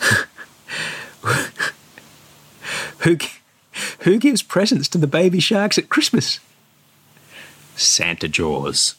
who, 3.00 3.18
who 4.00 4.18
gives 4.18 4.42
presents 4.42 4.88
to 4.88 4.98
the 4.98 5.06
baby 5.06 5.38
sharks 5.40 5.78
at 5.78 5.88
Christmas? 5.88 6.40
Santa 7.76 8.28
Jaws. 8.28 8.94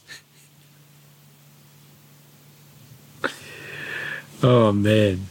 Oh 4.43 4.71
man. 4.71 5.27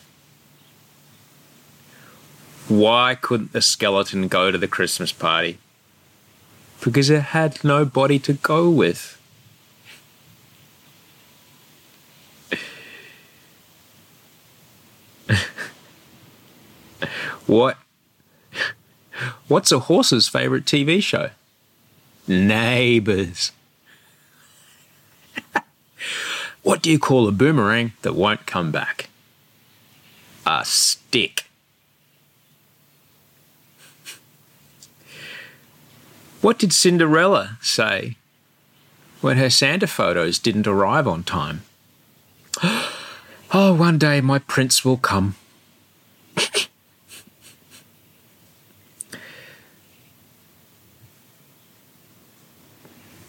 Why 2.69 3.15
couldn't 3.15 3.53
the 3.53 3.63
skeleton 3.63 4.27
go 4.27 4.51
to 4.51 4.59
the 4.59 4.67
Christmas 4.67 5.13
party? 5.13 5.59
Because 6.85 7.09
it 7.09 7.23
had 7.23 7.63
nobody 7.63 8.19
to 8.19 8.33
go 8.33 8.69
with. 8.69 9.21
what? 17.47 17.79
What's 19.47 19.71
a 19.71 19.79
horse's 19.79 20.29
favorite 20.29 20.65
TV 20.65 21.01
show? 21.01 21.31
Neighbours. 22.29 23.53
what 26.63 26.83
do 26.83 26.91
you 26.91 26.99
call 26.99 27.29
a 27.29 27.33
boomerang 27.33 27.93
that 28.03 28.15
won't 28.15 28.47
come 28.47 28.71
back? 28.71 29.09
A 30.45 30.65
stick. 30.65 31.47
What 36.41 36.59
did 36.59 36.73
Cinderella 36.73 37.59
say 37.61 38.17
when 39.21 39.37
her 39.37 39.51
Santa 39.51 39.87
photos 39.87 40.39
didn't 40.39 40.67
arrive 40.67 41.09
on 41.09 41.23
time? 41.23 41.63
Oh, 43.55 43.73
one 43.73 43.97
day 43.97 44.21
my 44.21 44.41
prince 44.41 44.85
will 44.85 44.97
come. 44.97 45.37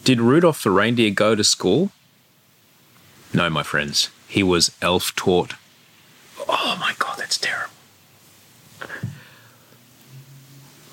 Did 0.08 0.22
Rudolph 0.22 0.64
the 0.64 0.72
reindeer 0.72 1.12
go 1.12 1.36
to 1.36 1.44
school? 1.44 1.92
No, 3.34 3.50
my 3.50 3.62
friends. 3.62 4.10
He 4.30 4.42
was 4.42 4.72
elf 4.82 5.14
taught. 5.18 5.56
Oh 6.48 6.78
my 6.80 6.94
god, 6.98 7.18
that's 7.18 7.38
terrible. 7.38 7.74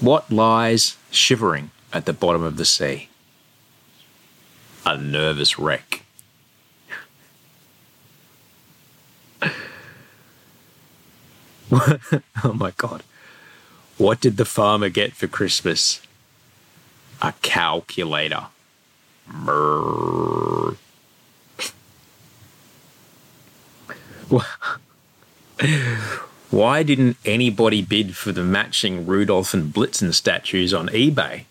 What 0.00 0.32
lies 0.32 0.96
shivering 1.12 1.70
at 1.92 2.06
the 2.06 2.12
bottom 2.12 2.42
of 2.42 2.56
the 2.56 2.64
sea? 2.64 3.08
A 4.84 4.98
nervous 4.98 5.60
wreck. 5.60 6.02
oh 11.70 12.52
my 12.52 12.72
god. 12.76 13.04
What 13.96 14.20
did 14.20 14.38
the 14.38 14.44
farmer 14.44 14.88
get 14.88 15.12
for 15.12 15.28
Christmas? 15.28 16.02
A 17.22 17.32
calculator. 17.42 18.46
Why 26.50 26.82
didn't 26.82 27.16
anybody 27.24 27.80
bid 27.82 28.16
for 28.16 28.32
the 28.32 28.42
matching 28.42 29.06
Rudolph 29.06 29.54
and 29.54 29.72
Blitzen 29.72 30.12
statues 30.14 30.74
on 30.74 30.88
eBay? 30.88 31.44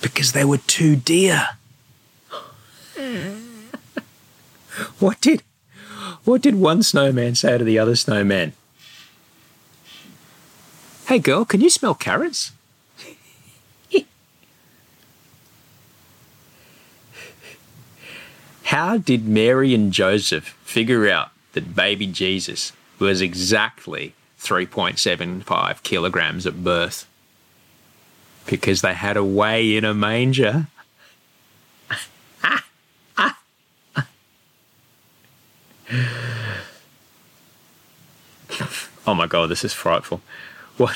Because 0.00 0.32
they 0.32 0.44
were 0.44 0.58
too 0.58 0.96
dear. 0.96 1.48
what 4.98 5.20
did 5.20 5.42
what 6.24 6.42
did 6.42 6.56
one 6.56 6.82
snowman 6.82 7.34
say 7.34 7.56
to 7.56 7.64
the 7.64 7.78
other 7.78 7.96
snowman? 7.96 8.52
Hey 11.06 11.18
girl, 11.18 11.44
can 11.44 11.60
you 11.60 11.70
smell 11.70 11.94
carrots? 11.94 12.52
How 18.68 18.98
did 18.98 19.26
Mary 19.26 19.72
and 19.72 19.90
Joseph 19.90 20.48
figure 20.62 21.08
out 21.08 21.30
that 21.54 21.74
baby 21.74 22.06
Jesus 22.06 22.74
was 22.98 23.22
exactly 23.22 24.12
3.75 24.38 25.82
kilograms 25.82 26.46
at 26.46 26.62
birth? 26.62 27.08
Because 28.44 28.82
they 28.82 28.92
had 28.92 29.16
a 29.16 29.24
way 29.24 29.74
in 29.74 29.86
a 29.86 29.94
manger. 29.94 30.66
oh 39.06 39.14
my 39.14 39.26
god, 39.26 39.48
this 39.48 39.64
is 39.64 39.72
frightful. 39.72 40.20
What 40.76 40.94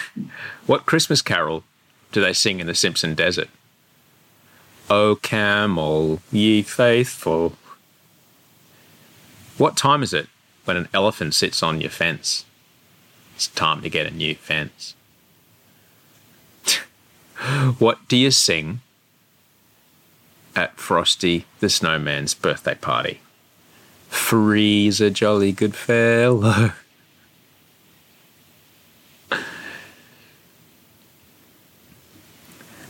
what 0.66 0.84
Christmas 0.84 1.22
carol 1.22 1.64
do 2.12 2.20
they 2.20 2.34
sing 2.34 2.60
in 2.60 2.66
the 2.66 2.74
Simpson 2.74 3.14
Desert? 3.14 3.48
O 4.90 5.16
camel, 5.16 6.20
ye 6.30 6.60
faithful, 6.60 7.56
what 9.58 9.76
time 9.76 10.02
is 10.02 10.12
it 10.14 10.28
when 10.64 10.76
an 10.76 10.88
elephant 10.94 11.34
sits 11.34 11.62
on 11.62 11.80
your 11.80 11.90
fence? 11.90 12.44
It's 13.34 13.48
time 13.48 13.82
to 13.82 13.90
get 13.90 14.06
a 14.06 14.10
new 14.10 14.34
fence. 14.34 14.94
what 17.78 18.06
do 18.08 18.16
you 18.16 18.30
sing 18.30 18.80
at 20.54 20.78
Frosty 20.78 21.46
the 21.60 21.68
Snowman's 21.68 22.34
birthday 22.34 22.74
party? 22.74 23.20
Freeze 24.08 25.00
a 25.00 25.10
jolly 25.10 25.52
good 25.52 25.74
fellow. 25.74 26.72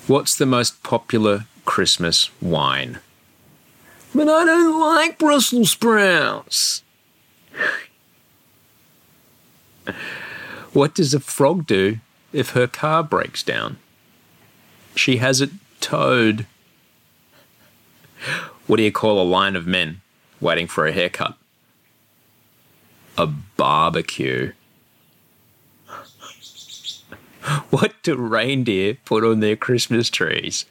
What's 0.08 0.34
the 0.34 0.46
most 0.46 0.82
popular 0.82 1.46
Christmas 1.64 2.28
wine? 2.42 2.98
But 4.14 4.28
I 4.28 4.44
don't 4.44 4.80
like 4.80 5.18
Brussels 5.18 5.70
sprouts. 5.70 6.82
what 10.72 10.94
does 10.94 11.14
a 11.14 11.20
frog 11.20 11.66
do 11.66 11.98
if 12.32 12.50
her 12.50 12.66
car 12.66 13.02
breaks 13.02 13.42
down? 13.42 13.78
She 14.94 15.16
has 15.16 15.40
it 15.40 15.50
towed. 15.80 16.46
What 18.66 18.76
do 18.76 18.82
you 18.82 18.92
call 18.92 19.20
a 19.20 19.24
line 19.24 19.56
of 19.56 19.66
men 19.66 20.02
waiting 20.40 20.66
for 20.66 20.86
a 20.86 20.92
haircut? 20.92 21.36
A 23.16 23.26
barbecue. 23.26 24.52
What 27.70 27.94
do 28.02 28.14
reindeer 28.14 28.98
put 29.04 29.24
on 29.24 29.40
their 29.40 29.56
Christmas 29.56 30.10
trees? 30.10 30.66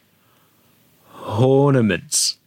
Ornaments. 1.26 2.38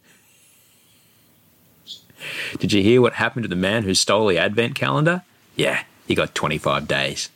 Did 2.59 2.73
you 2.73 2.81
hear 2.81 3.01
what 3.01 3.13
happened 3.13 3.43
to 3.43 3.49
the 3.49 3.55
man 3.55 3.83
who 3.83 3.93
stole 3.93 4.27
the 4.27 4.37
advent 4.37 4.75
calendar? 4.75 5.23
Yeah, 5.55 5.83
he 6.07 6.15
got 6.15 6.33
25 6.35 6.87
days. 6.87 7.29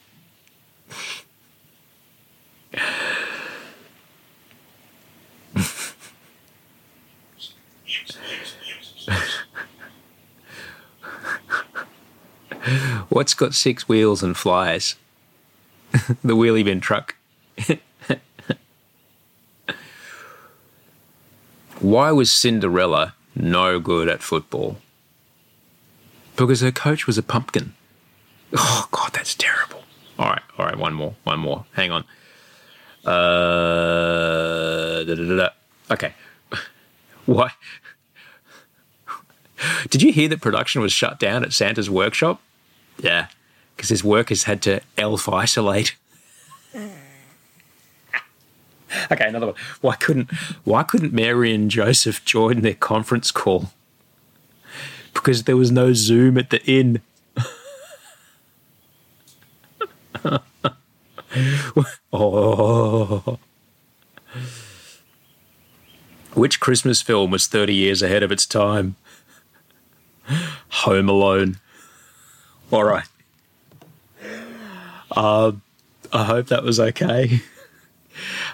What's 13.10 13.34
got 13.34 13.54
six 13.56 13.90
wheels 13.90 14.24
and 14.24 14.38
flies? 14.38 14.96
the 16.24 16.36
wheelie 16.36 16.64
bin 16.64 16.80
truck. 16.80 17.16
Why 21.80 22.12
was 22.12 22.32
Cinderella 22.32 23.16
no 23.36 23.80
good 23.80 24.08
at 24.08 24.22
football 24.22 24.78
because 26.47 26.62
her 26.62 26.71
coach 26.71 27.08
was 27.08 27.17
a 27.17 27.23
pumpkin. 27.23 27.73
Oh, 28.56 28.88
God, 28.91 29.12
that's 29.13 29.36
terrible. 29.36 29.84
All 30.17 30.30
right, 30.30 30.41
all 30.58 30.65
right, 30.65 30.78
one 30.78 30.93
more, 30.93 31.15
one 31.23 31.39
more. 31.39 31.65
Hang 31.73 31.91
on. 31.91 32.04
Uh, 33.06 35.04
da, 35.04 35.15
da, 35.15 35.36
da, 35.38 35.49
okay. 35.91 36.13
Why? 37.25 37.52
Did 39.89 40.02
you 40.02 40.12
hear 40.12 40.28
that 40.30 40.41
production 40.41 40.82
was 40.82 40.91
shut 40.91 41.19
down 41.19 41.43
at 41.43 41.54
Santa's 41.54 41.89
workshop? 41.89 42.41
Yeah, 42.97 43.28
because 43.75 43.89
his 43.89 44.04
workers 44.04 44.43
had 44.43 44.62
to 44.63 44.82
elf 44.97 45.30
isolate. 45.30 45.95
Okay, 49.12 49.28
another 49.28 49.47
one. 49.47 49.56
Why 49.82 49.95
couldn't 49.95 50.32
Why 50.63 50.84
couldn't 50.84 51.13
Mary 51.13 51.54
and 51.54 51.69
Joseph 51.69 52.25
join 52.25 52.62
their 52.62 52.73
conference 52.73 53.30
call? 53.32 53.71
Because 55.13 55.43
there 55.43 55.58
was 55.58 55.72
no 55.72 55.93
Zoom 55.93 56.38
at 56.38 56.50
the 56.50 56.63
inn. 56.65 57.02
oh. 62.13 63.39
Which 66.34 66.60
Christmas 66.60 67.02
film 67.02 67.32
was 67.32 67.48
30 67.48 67.74
years 67.74 68.02
ahead 68.02 68.24
of 68.24 68.32
its 68.32 68.45
time? 68.45 68.95
Home 70.69 71.10
Alone. 71.10 71.58
All 72.72 72.84
right. 72.84 73.08
Uh, 75.12 75.54
I 76.13 76.24
hope 76.24 76.48
that 76.48 76.63
was 76.63 76.80
okay. 76.80 77.41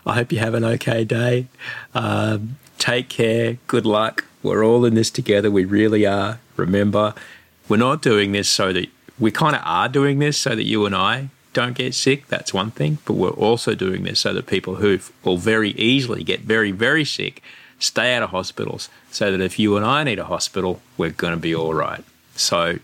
I 0.05 0.13
hope 0.13 0.31
you 0.31 0.39
have 0.39 0.53
an 0.53 0.63
okay 0.63 1.03
day. 1.03 1.47
Um, 1.93 2.57
take 2.77 3.09
care. 3.09 3.57
Good 3.67 3.85
luck. 3.85 4.25
We're 4.41 4.63
all 4.63 4.85
in 4.85 4.95
this 4.95 5.09
together. 5.09 5.51
We 5.51 5.65
really 5.65 6.05
are. 6.05 6.39
Remember, 6.55 7.13
we're 7.67 7.77
not 7.77 8.01
doing 8.01 8.31
this 8.31 8.49
so 8.49 8.71
that 8.73 8.87
we 9.19 9.31
kind 9.31 9.55
of 9.55 9.61
are 9.65 9.89
doing 9.89 10.19
this 10.19 10.37
so 10.37 10.55
that 10.55 10.63
you 10.63 10.85
and 10.85 10.95
I 10.95 11.29
don't 11.53 11.73
get 11.73 11.93
sick. 11.93 12.27
That's 12.27 12.53
one 12.53 12.71
thing. 12.71 12.99
But 13.05 13.13
we're 13.13 13.29
also 13.29 13.75
doing 13.75 14.03
this 14.03 14.19
so 14.19 14.33
that 14.33 14.45
people 14.45 14.75
who 14.75 14.99
will 15.23 15.37
very 15.37 15.71
easily 15.71 16.23
get 16.23 16.41
very, 16.41 16.71
very 16.71 17.05
sick 17.05 17.41
stay 17.79 18.15
out 18.15 18.23
of 18.23 18.29
hospitals 18.29 18.89
so 19.11 19.31
that 19.31 19.41
if 19.41 19.59
you 19.59 19.75
and 19.75 19.85
I 19.85 20.03
need 20.03 20.19
a 20.19 20.25
hospital, 20.25 20.81
we're 20.97 21.09
going 21.11 21.33
to 21.33 21.39
be 21.39 21.53
all 21.53 21.73
right. 21.73 22.03
So 22.35 22.79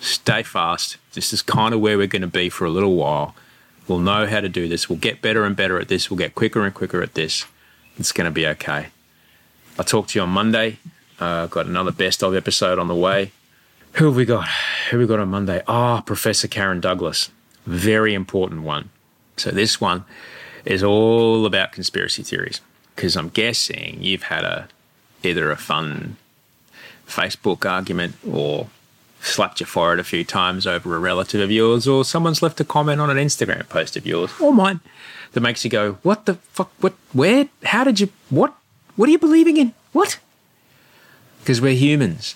stay 0.00 0.42
fast. 0.42 0.96
This 1.14 1.32
is 1.32 1.42
kind 1.42 1.74
of 1.74 1.80
where 1.80 1.98
we're 1.98 2.06
going 2.06 2.22
to 2.22 2.28
be 2.28 2.48
for 2.48 2.64
a 2.64 2.70
little 2.70 2.94
while. 2.94 3.34
We'll 3.86 3.98
know 3.98 4.26
how 4.26 4.40
to 4.40 4.48
do 4.48 4.68
this. 4.68 4.88
We'll 4.88 4.98
get 4.98 5.22
better 5.22 5.44
and 5.44 5.56
better 5.56 5.80
at 5.80 5.88
this. 5.88 6.10
We'll 6.10 6.18
get 6.18 6.34
quicker 6.34 6.64
and 6.64 6.74
quicker 6.74 7.02
at 7.02 7.14
this. 7.14 7.46
It's 7.98 8.12
going 8.12 8.26
to 8.26 8.30
be 8.30 8.46
okay. 8.46 8.88
I'll 9.78 9.84
talk 9.84 10.08
to 10.08 10.18
you 10.18 10.22
on 10.22 10.30
Monday. 10.30 10.78
Uh, 11.20 11.46
got 11.46 11.66
another 11.66 11.92
best 11.92 12.22
of 12.22 12.34
episode 12.34 12.78
on 12.78 12.88
the 12.88 12.94
way. 12.94 13.32
Who 13.94 14.06
have 14.06 14.16
we 14.16 14.24
got? 14.24 14.48
Who 14.90 14.98
we 14.98 15.06
got 15.06 15.18
on 15.18 15.28
Monday? 15.28 15.62
Ah, 15.66 15.98
oh, 15.98 16.02
Professor 16.02 16.46
Karen 16.46 16.80
Douglas. 16.80 17.30
Very 17.66 18.14
important 18.14 18.62
one. 18.62 18.90
So 19.36 19.50
this 19.50 19.80
one 19.80 20.04
is 20.64 20.82
all 20.82 21.46
about 21.46 21.72
conspiracy 21.72 22.22
theories 22.22 22.60
because 22.94 23.16
I'm 23.16 23.28
guessing 23.28 23.98
you've 24.00 24.24
had 24.24 24.44
a 24.44 24.68
either 25.22 25.50
a 25.50 25.56
fun 25.56 26.16
Facebook 27.06 27.68
argument 27.68 28.14
or 28.28 28.68
slapped 29.20 29.60
your 29.60 29.66
forehead 29.66 29.98
a 29.98 30.04
few 30.04 30.24
times 30.24 30.66
over 30.66 30.94
a 30.94 30.98
relative 30.98 31.40
of 31.40 31.50
yours, 31.50 31.88
or 31.88 32.04
someone's 32.04 32.42
left 32.42 32.60
a 32.60 32.64
comment 32.64 33.00
on 33.00 33.10
an 33.10 33.16
Instagram 33.16 33.68
post 33.68 33.96
of 33.96 34.06
yours 34.06 34.30
or 34.40 34.52
mine 34.52 34.80
that 35.32 35.40
makes 35.40 35.64
you 35.64 35.70
go, 35.70 35.98
"What 36.02 36.26
the 36.26 36.34
fuck? 36.52 36.70
What? 36.80 36.94
Where? 37.12 37.48
How 37.64 37.84
did 37.84 38.00
you? 38.00 38.10
What? 38.30 38.54
What 38.96 39.08
are 39.08 39.12
you 39.12 39.18
believing 39.18 39.56
in? 39.56 39.74
What?" 39.92 40.18
Because 41.40 41.60
we're 41.60 41.74
humans, 41.74 42.34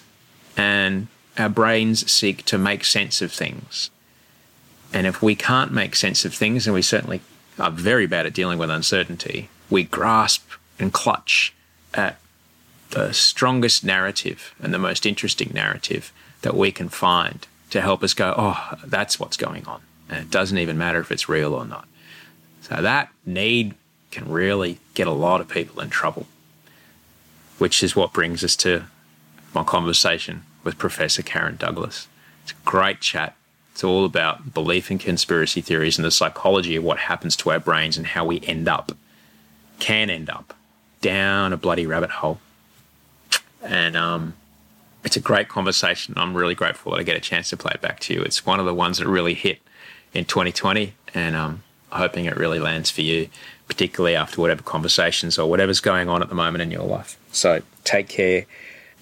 and 0.57 1.09
our 1.39 1.49
brains 1.49 2.11
seek 2.11 2.45
to 2.47 2.59
make 2.59 2.85
sense 2.85 3.23
of 3.23 3.33
things. 3.33 3.91
And 4.93 5.07
if 5.07 5.23
we 5.23 5.35
can't 5.35 5.73
make 5.73 5.97
sense 5.97 6.25
of 6.25 6.35
things, 6.35 6.67
and 6.67 6.75
we 6.75 6.83
certainly 6.83 7.21
are 7.59 7.71
very 7.71 8.07
bad 8.07 8.27
at 8.27 8.35
dealing 8.35 8.59
with 8.59 8.71
uncertainty, 8.71 9.49
we 9.71 9.85
grasp 9.85 10.51
and 10.79 10.93
clutch 10.93 11.55
at 11.95 12.19
the 12.91 13.13
strongest 13.13 13.85
narrative 13.85 14.55
and 14.61 14.73
the 14.73 14.79
most 14.79 15.07
interesting 15.07 15.51
narrative 15.55 16.13
that 16.43 16.55
we 16.55 16.71
can 16.71 16.89
find 16.89 17.47
to 17.71 17.81
help 17.81 18.03
us 18.03 18.13
go, 18.13 18.35
oh, 18.37 18.75
that's 18.85 19.19
what's 19.19 19.37
going 19.37 19.67
on. 19.67 19.81
And 20.09 20.21
it 20.21 20.31
doesn't 20.31 20.59
even 20.59 20.77
matter 20.77 21.01
if 21.01 21.11
it's 21.11 21.29
real 21.29 21.55
or 21.55 21.65
not. 21.65 21.89
So 22.61 22.83
that 22.83 23.09
need 23.25 23.75
can 24.11 24.31
really 24.31 24.79
get 24.95 25.07
a 25.07 25.13
lot 25.13 25.41
of 25.41 25.49
people 25.49 25.81
in 25.81 25.89
trouble, 25.89 26.27
which 27.59 27.83
is 27.83 27.97
what 27.97 28.13
brings 28.13 28.43
us 28.43 28.57
to 28.57 28.85
my 29.55 29.63
conversation 29.63 30.43
with 30.65 30.79
Professor 30.79 31.23
Karen 31.23 31.57
Douglas. 31.57 32.09
It's 32.43 32.53
a 32.53 32.65
great 32.65 33.01
chat. 33.01 33.37
It's 33.73 33.85
all 33.85 34.05
about 34.05 34.53
belief 34.53 34.91
in 34.91 34.99
conspiracy 34.99 35.61
theories 35.61 35.99
and 35.99 36.05
the 36.05 36.11
psychology 36.11 36.77
of 36.77 36.85
what 36.85 36.99
happens 36.99 37.37
to 37.37 37.51
our 37.51 37.61
brains 37.61 37.97
and 37.97 38.07
how 38.07 38.25
we 38.25 38.41
end 38.43 38.69
up, 38.69 38.93
can 39.79 40.11
end 40.11 40.29
up, 40.29 40.55
down 41.01 41.53
a 41.53 41.57
bloody 41.57 41.87
rabbit 41.87 42.11
hole. 42.11 42.41
And 43.63 43.97
um, 43.97 44.35
it's 45.05 45.17
a 45.17 45.21
great 45.21 45.49
conversation. 45.49 46.15
I'm 46.17 46.37
really 46.37 46.55
grateful 46.55 46.93
that 46.93 46.99
I 46.99 47.03
get 47.03 47.17
a 47.17 47.21
chance 47.21 47.51
to 47.51 47.57
play 47.57 47.73
it 47.75 47.81
back 47.81 48.01
to 48.01 48.15
you. 48.15 48.23
It's 48.23 48.45
one 48.45 48.61
of 48.61 48.67
the 48.67 48.75
ones 48.75 48.99
that 48.99 49.09
really 49.09 49.35
hit 49.35 49.61
in 50.13 50.25
2020, 50.25 50.95
and 51.15 51.35
um, 51.35 51.63
I'm 51.91 51.99
hoping 51.99 52.27
it 52.27 52.37
really 52.37 52.59
lands 52.59 52.91
for 52.91 53.01
you, 53.01 53.29
particularly 53.67 54.15
after 54.15 54.41
whatever 54.41 54.63
conversations 54.63 55.39
or 55.39 55.49
whatever's 55.49 55.81
going 55.81 56.09
on 56.09 56.23
at 56.23 56.29
the 56.29 56.35
moment 56.35 56.63
in 56.63 56.71
your 56.71 56.85
life. 56.85 57.17
So 57.33 57.63
take 57.85 58.09
care. 58.09 58.47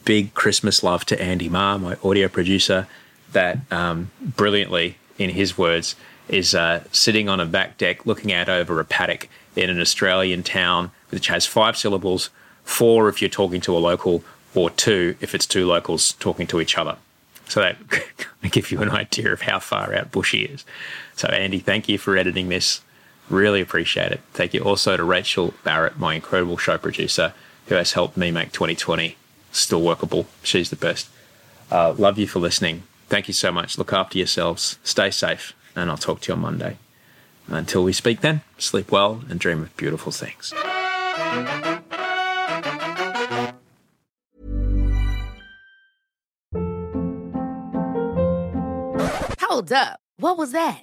Big 0.04 0.32
Christmas 0.34 0.82
love 0.82 1.04
to 1.06 1.20
Andy 1.20 1.48
Ma, 1.48 1.76
my 1.76 1.96
audio 2.02 2.28
producer, 2.28 2.86
that 3.32 3.58
um, 3.70 4.10
brilliantly, 4.20 4.96
in 5.18 5.30
his 5.30 5.58
words, 5.58 5.94
is 6.28 6.54
uh, 6.54 6.84
sitting 6.92 7.28
on 7.28 7.40
a 7.40 7.46
back 7.46 7.76
deck 7.76 8.06
looking 8.06 8.32
out 8.32 8.48
over 8.48 8.80
a 8.80 8.84
paddock 8.84 9.28
in 9.56 9.68
an 9.68 9.80
Australian 9.80 10.42
town 10.42 10.90
which 11.10 11.26
has 11.26 11.44
five 11.44 11.76
syllables, 11.76 12.30
four 12.64 13.08
if 13.08 13.20
you're 13.20 13.28
talking 13.28 13.60
to 13.60 13.76
a 13.76 13.78
local, 13.78 14.22
or 14.54 14.70
two 14.70 15.16
if 15.20 15.34
it's 15.34 15.46
two 15.46 15.66
locals 15.66 16.12
talking 16.14 16.46
to 16.46 16.60
each 16.60 16.78
other. 16.78 16.96
So 17.48 17.60
that 17.60 17.76
can 18.40 18.50
give 18.50 18.70
you 18.70 18.80
an 18.80 18.90
idea 18.90 19.32
of 19.32 19.42
how 19.42 19.58
far 19.58 19.92
out 19.94 20.12
Bushy 20.12 20.44
is. 20.44 20.64
So, 21.16 21.28
Andy, 21.28 21.58
thank 21.58 21.88
you 21.88 21.98
for 21.98 22.16
editing 22.16 22.48
this. 22.48 22.80
Really 23.28 23.60
appreciate 23.60 24.12
it. 24.12 24.20
Thank 24.32 24.54
you 24.54 24.62
also 24.62 24.96
to 24.96 25.04
Rachel 25.04 25.54
Barrett, 25.64 25.98
my 25.98 26.14
incredible 26.14 26.56
show 26.56 26.78
producer, 26.78 27.32
who 27.70 27.76
has 27.76 27.92
helped 27.92 28.16
me 28.16 28.33
make 28.33 28.50
2020 28.52 29.16
still 29.52 29.80
workable. 29.80 30.26
She's 30.42 30.70
the 30.70 30.76
best. 30.76 31.09
Uh, 31.70 31.94
love 31.96 32.18
you 32.18 32.26
for 32.26 32.40
listening. 32.40 32.83
Thank 33.09 33.28
you 33.28 33.35
so 33.35 33.52
much. 33.52 33.78
Look 33.78 33.92
after 33.92 34.18
yourselves. 34.18 34.78
Stay 34.83 35.11
safe, 35.11 35.54
and 35.76 35.88
I'll 35.88 35.96
talk 35.96 36.20
to 36.22 36.33
you 36.33 36.35
on 36.35 36.40
Monday. 36.40 36.78
Until 37.46 37.85
we 37.85 37.92
speak 37.92 38.20
then, 38.20 38.42
sleep 38.59 38.90
well 38.90 39.22
and 39.28 39.38
dream 39.38 39.62
of 39.62 39.76
beautiful 39.76 40.11
things. 40.11 40.52
Hold 49.40 49.72
up. 49.72 50.00
What 50.16 50.37
was 50.37 50.52
that? 50.52 50.83